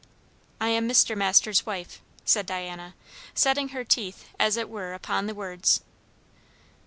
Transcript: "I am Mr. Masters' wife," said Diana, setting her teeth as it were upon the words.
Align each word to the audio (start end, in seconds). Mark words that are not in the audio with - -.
"I 0.59 0.69
am 0.69 0.89
Mr. 0.89 1.15
Masters' 1.15 1.63
wife," 1.63 2.01
said 2.25 2.47
Diana, 2.47 2.95
setting 3.35 3.69
her 3.69 3.83
teeth 3.83 4.25
as 4.39 4.57
it 4.57 4.67
were 4.67 4.93
upon 4.95 5.27
the 5.27 5.35
words. 5.35 5.81